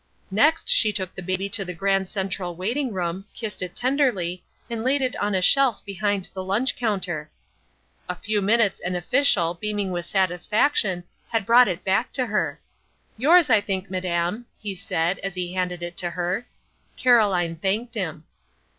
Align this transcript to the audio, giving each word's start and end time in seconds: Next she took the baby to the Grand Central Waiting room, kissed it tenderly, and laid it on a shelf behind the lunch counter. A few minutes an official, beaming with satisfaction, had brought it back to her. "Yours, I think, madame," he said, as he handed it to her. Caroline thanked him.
Next 0.31 0.67
she 0.67 0.91
took 0.91 1.13
the 1.13 1.21
baby 1.21 1.47
to 1.49 1.63
the 1.63 1.75
Grand 1.75 2.09
Central 2.09 2.55
Waiting 2.55 2.91
room, 2.91 3.25
kissed 3.35 3.61
it 3.61 3.75
tenderly, 3.75 4.43
and 4.67 4.83
laid 4.83 4.99
it 5.03 5.15
on 5.17 5.35
a 5.35 5.43
shelf 5.43 5.85
behind 5.85 6.27
the 6.33 6.43
lunch 6.43 6.75
counter. 6.75 7.29
A 8.09 8.15
few 8.15 8.41
minutes 8.41 8.79
an 8.79 8.95
official, 8.95 9.53
beaming 9.53 9.91
with 9.91 10.07
satisfaction, 10.07 11.03
had 11.29 11.45
brought 11.45 11.67
it 11.67 11.83
back 11.83 12.11
to 12.13 12.25
her. 12.25 12.59
"Yours, 13.15 13.51
I 13.51 13.61
think, 13.61 13.91
madame," 13.91 14.47
he 14.57 14.75
said, 14.75 15.19
as 15.19 15.35
he 15.35 15.53
handed 15.53 15.83
it 15.83 15.97
to 15.97 16.09
her. 16.09 16.47
Caroline 16.97 17.55
thanked 17.57 17.93
him. 17.93 18.23